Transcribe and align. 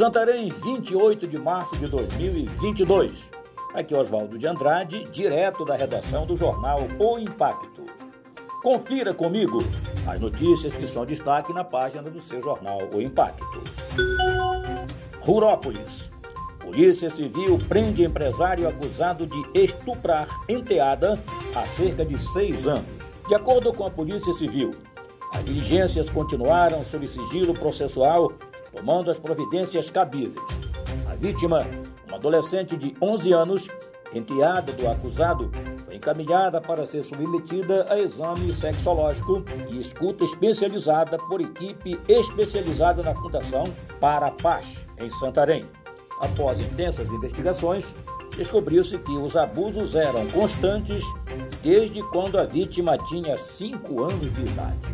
Santarém, 0.00 0.48
28 0.48 1.26
de 1.26 1.36
março 1.36 1.76
de 1.76 1.86
2022. 1.86 3.30
Aqui 3.74 3.94
Oswaldo 3.94 4.38
de 4.38 4.46
Andrade, 4.46 5.04
direto 5.12 5.62
da 5.62 5.76
redação 5.76 6.24
do 6.24 6.34
jornal 6.34 6.88
O 6.98 7.18
Impacto. 7.18 7.84
Confira 8.62 9.12
comigo 9.12 9.58
as 10.06 10.18
notícias 10.18 10.72
que 10.72 10.86
são 10.86 11.04
destaque 11.04 11.52
na 11.52 11.64
página 11.64 12.08
do 12.08 12.18
seu 12.18 12.40
jornal 12.40 12.78
O 12.94 13.02
Impacto. 13.02 13.62
Rurópolis. 15.20 16.10
Polícia 16.60 17.10
Civil 17.10 17.60
prende 17.68 18.02
empresário 18.02 18.66
acusado 18.66 19.26
de 19.26 19.44
estuprar 19.52 20.26
enteada 20.48 21.22
há 21.54 21.66
cerca 21.66 22.06
de 22.06 22.16
seis 22.16 22.66
anos. 22.66 23.12
De 23.28 23.34
acordo 23.34 23.70
com 23.70 23.84
a 23.84 23.90
Polícia 23.90 24.32
Civil, 24.32 24.70
as 25.34 25.44
diligências 25.44 26.08
continuaram 26.08 26.82
sob 26.84 27.06
sigilo 27.06 27.52
processual, 27.52 28.32
tomando 28.72 29.10
as 29.10 29.18
providências 29.18 29.90
cabíveis. 29.90 30.34
A 31.10 31.14
vítima, 31.14 31.66
uma 32.06 32.16
adolescente 32.16 32.76
de 32.76 32.94
11 33.00 33.32
anos, 33.32 33.68
enteada 34.14 34.72
do 34.72 34.88
acusado, 34.88 35.50
foi 35.84 35.96
encaminhada 35.96 36.60
para 36.60 36.86
ser 36.86 37.02
submetida 37.04 37.84
a 37.88 37.98
exame 37.98 38.52
sexológico 38.52 39.44
e 39.70 39.80
escuta 39.80 40.24
especializada 40.24 41.16
por 41.18 41.40
equipe 41.40 42.00
especializada 42.08 43.02
na 43.02 43.14
Fundação 43.14 43.64
para 44.00 44.26
a 44.26 44.30
Paz, 44.30 44.86
em 44.98 45.08
Santarém. 45.10 45.64
Após 46.20 46.60
intensas 46.60 47.08
investigações, 47.08 47.94
descobriu-se 48.36 48.98
que 48.98 49.12
os 49.12 49.36
abusos 49.36 49.94
eram 49.94 50.26
constantes 50.28 51.04
desde 51.62 52.02
quando 52.10 52.38
a 52.38 52.44
vítima 52.44 52.96
tinha 53.08 53.36
5 53.36 54.02
anos 54.02 54.32
de 54.32 54.40
idade. 54.40 54.88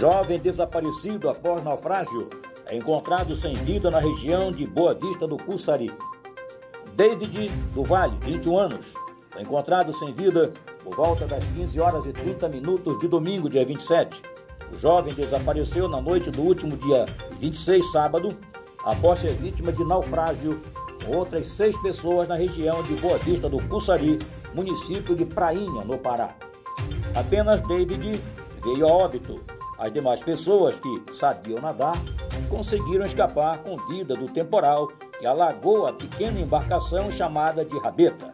Jovem 0.00 0.38
desaparecido 0.38 1.28
após 1.28 1.62
naufrágio 1.62 2.28
encontrado 2.76 3.34
sem 3.34 3.52
vida 3.52 3.90
na 3.90 3.98
região 3.98 4.50
de 4.50 4.66
Boa 4.66 4.94
Vista 4.94 5.26
do 5.26 5.36
Cussari. 5.36 5.92
David 6.94 7.48
do 7.74 7.82
Vale, 7.82 8.16
21 8.20 8.58
anos, 8.58 8.94
foi 9.30 9.42
encontrado 9.42 9.92
sem 9.92 10.12
vida 10.12 10.52
por 10.84 10.94
volta 10.94 11.26
das 11.26 11.44
15 11.44 11.80
horas 11.80 12.06
e 12.06 12.12
30 12.12 12.48
minutos 12.48 12.98
de 12.98 13.08
domingo, 13.08 13.48
dia 13.48 13.64
27. 13.64 14.22
O 14.72 14.76
jovem 14.76 15.12
desapareceu 15.14 15.88
na 15.88 16.00
noite 16.00 16.30
do 16.30 16.42
último 16.42 16.76
dia 16.76 17.06
26, 17.38 17.92
sábado, 17.92 18.36
após 18.84 19.20
ser 19.20 19.32
vítima 19.32 19.72
de 19.72 19.84
naufrágio 19.84 20.60
com 21.04 21.16
outras 21.16 21.46
seis 21.46 21.76
pessoas 21.82 22.28
na 22.28 22.36
região 22.36 22.82
de 22.82 22.94
Boa 22.94 23.18
Vista 23.18 23.48
do 23.48 23.58
Cussari, 23.68 24.18
município 24.54 25.14
de 25.14 25.24
Prainha, 25.24 25.84
no 25.84 25.98
Pará. 25.98 26.34
Apenas 27.14 27.60
David 27.62 28.20
veio 28.62 28.86
a 28.86 28.92
óbito. 28.92 29.40
As 29.78 29.92
demais 29.92 30.22
pessoas 30.22 30.78
que 30.78 31.02
sabiam 31.12 31.60
nadar 31.60 31.96
conseguiram 32.48 33.04
escapar 33.04 33.58
com 33.58 33.76
vida 33.88 34.14
do 34.14 34.26
temporal 34.26 34.88
que 35.18 35.26
alagou 35.26 35.86
a 35.86 35.92
pequena 35.92 36.40
embarcação 36.40 37.10
chamada 37.10 37.64
de 37.64 37.78
Rabeta. 37.78 38.32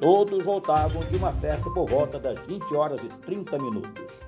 Todos 0.00 0.44
voltavam 0.44 1.04
de 1.04 1.16
uma 1.16 1.32
festa 1.32 1.68
por 1.70 1.88
volta 1.88 2.18
das 2.18 2.46
20 2.46 2.74
horas 2.74 3.02
e 3.02 3.08
30 3.08 3.58
minutos. 3.58 4.20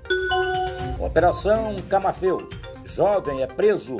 Operação 0.98 1.76
Camafeu. 1.88 2.48
Jovem 2.84 3.42
é 3.42 3.46
preso 3.46 3.96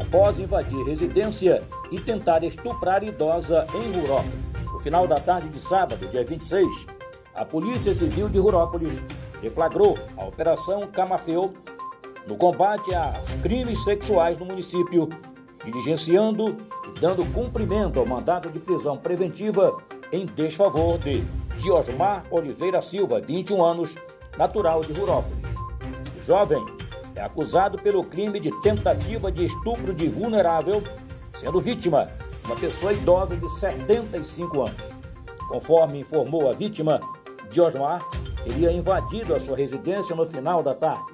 após 0.00 0.38
invadir 0.38 0.84
residência 0.84 1.62
e 1.90 2.00
tentar 2.00 2.42
estuprar 2.42 3.04
idosa 3.04 3.66
em 3.74 4.00
Rurópolis. 4.00 4.66
No 4.72 4.78
final 4.80 5.06
da 5.06 5.16
tarde 5.16 5.48
de 5.48 5.60
sábado, 5.60 6.08
dia 6.08 6.24
26, 6.24 6.86
a 7.34 7.44
Polícia 7.44 7.94
Civil 7.94 8.28
de 8.28 8.38
Rurópolis 8.38 9.02
deflagrou 9.40 9.98
a 10.16 10.24
Operação 10.24 10.86
Camafeu 10.88 11.54
no 12.26 12.36
combate 12.36 12.94
a 12.94 13.20
crimes 13.42 13.82
sexuais 13.84 14.38
no 14.38 14.44
município, 14.44 15.08
diligenciando 15.64 16.56
e 16.88 17.00
dando 17.00 17.24
cumprimento 17.32 17.98
ao 17.98 18.06
mandado 18.06 18.50
de 18.50 18.58
prisão 18.58 18.96
preventiva 18.96 19.76
em 20.12 20.26
desfavor 20.26 20.98
de 20.98 21.22
Diosmar 21.58 22.24
Oliveira 22.30 22.80
Silva, 22.82 23.20
21 23.20 23.62
anos, 23.62 23.94
natural 24.36 24.80
de 24.80 24.92
Rurópolis. 24.98 25.54
O 26.18 26.22
jovem 26.24 26.64
é 27.14 27.22
acusado 27.22 27.78
pelo 27.78 28.04
crime 28.04 28.40
de 28.40 28.50
tentativa 28.62 29.30
de 29.30 29.44
estupro 29.44 29.92
de 29.92 30.08
vulnerável, 30.08 30.82
sendo 31.34 31.60
vítima 31.60 32.08
uma 32.44 32.56
pessoa 32.56 32.92
idosa 32.92 33.36
de 33.36 33.48
75 33.48 34.62
anos. 34.62 34.90
Conforme 35.48 36.00
informou 36.00 36.48
a 36.48 36.52
vítima, 36.52 37.00
Diosmar 37.50 38.00
teria 38.44 38.72
invadido 38.72 39.34
a 39.34 39.40
sua 39.40 39.56
residência 39.56 40.16
no 40.16 40.26
final 40.26 40.62
da 40.62 40.74
tarde. 40.74 41.04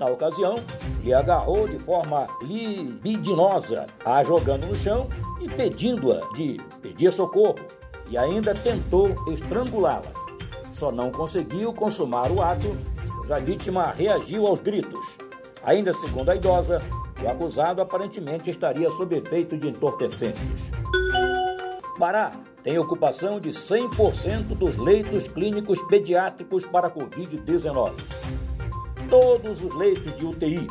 Na 0.00 0.06
ocasião, 0.06 0.54
lhe 1.04 1.12
agarrou 1.12 1.68
de 1.68 1.78
forma 1.78 2.26
libidinosa, 2.42 3.84
a 4.02 4.24
jogando 4.24 4.66
no 4.66 4.74
chão 4.74 5.06
e 5.42 5.46
pedindo-a 5.46 6.26
de 6.34 6.58
pedir 6.80 7.12
socorro, 7.12 7.56
e 8.08 8.16
ainda 8.16 8.54
tentou 8.54 9.14
estrangulá-la. 9.30 10.10
Só 10.70 10.90
não 10.90 11.10
conseguiu 11.10 11.74
consumar 11.74 12.32
o 12.32 12.40
ato, 12.40 12.74
pois 13.18 13.30
a 13.30 13.38
vítima 13.40 13.92
reagiu 13.92 14.46
aos 14.46 14.60
gritos. 14.60 15.18
Ainda 15.62 15.92
segundo 15.92 16.30
a 16.30 16.34
idosa, 16.34 16.80
o 17.22 17.28
acusado 17.28 17.82
aparentemente 17.82 18.48
estaria 18.48 18.88
sob 18.88 19.14
efeito 19.14 19.54
de 19.58 19.68
entorpecentes. 19.68 20.70
Pará 21.98 22.30
tem 22.64 22.78
ocupação 22.78 23.38
de 23.38 23.50
100% 23.50 24.56
dos 24.56 24.78
leitos 24.78 25.28
clínicos 25.28 25.78
pediátricos 25.82 26.64
para 26.64 26.90
Covid-19. 26.90 27.92
Todos 29.10 29.64
os 29.64 29.74
leitos 29.74 30.16
de 30.16 30.24
UTI 30.24 30.68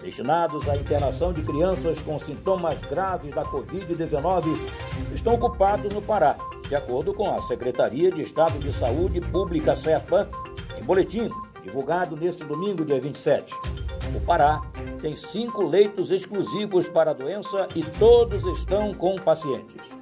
destinados 0.00 0.66
à 0.66 0.76
internação 0.76 1.30
de 1.30 1.42
crianças 1.42 2.00
com 2.00 2.18
sintomas 2.18 2.80
graves 2.80 3.34
da 3.34 3.44
Covid-19 3.44 4.46
estão 5.14 5.34
ocupados 5.34 5.92
no 5.94 6.00
Pará, 6.00 6.36
de 6.66 6.74
acordo 6.74 7.12
com 7.12 7.30
a 7.30 7.42
Secretaria 7.42 8.10
de 8.10 8.22
Estado 8.22 8.58
de 8.58 8.72
Saúde 8.72 9.20
Pública 9.20 9.76
SERPA, 9.76 10.26
em 10.80 10.82
boletim 10.82 11.28
divulgado 11.62 12.16
neste 12.16 12.46
domingo, 12.46 12.82
dia 12.82 12.98
27. 12.98 13.54
O 14.16 14.20
Pará 14.22 14.62
tem 15.02 15.14
cinco 15.14 15.62
leitos 15.62 16.10
exclusivos 16.10 16.88
para 16.88 17.10
a 17.10 17.14
doença 17.14 17.68
e 17.76 17.82
todos 17.82 18.42
estão 18.58 18.94
com 18.94 19.16
pacientes. 19.16 19.98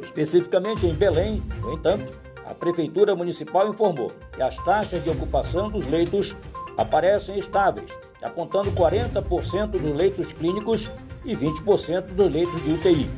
Especificamente 0.00 0.86
em 0.86 0.94
Belém, 0.94 1.42
no 1.62 1.72
entanto, 1.72 2.16
a 2.46 2.54
Prefeitura 2.54 3.14
Municipal 3.14 3.68
informou 3.68 4.10
que 4.32 4.40
as 4.40 4.56
taxas 4.64 5.02
de 5.02 5.10
ocupação 5.10 5.68
dos 5.68 5.84
leitos 5.86 6.34
aparecem 6.78 7.38
estáveis, 7.38 7.98
apontando 8.22 8.72
40% 8.72 9.72
dos 9.72 9.82
leitos 9.82 10.32
clínicos 10.32 10.90
e 11.24 11.36
20% 11.36 12.14
dos 12.14 12.32
leitos 12.32 12.62
de 12.62 12.72
UTI. 12.72 13.10